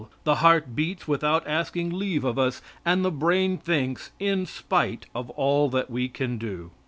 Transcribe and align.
The 0.23 0.37
heart 0.37 0.75
beats 0.75 1.07
without 1.07 1.47
asking 1.47 1.91
leave 1.91 2.23
of 2.23 2.39
us, 2.39 2.63
and 2.83 3.05
the 3.05 3.11
brain 3.11 3.59
thinks 3.59 4.09
in 4.19 4.47
spite 4.47 5.05
of 5.13 5.29
all 5.29 5.69
that 5.69 5.91
we 5.91 6.09
can 6.09 6.39
do. 6.39 6.71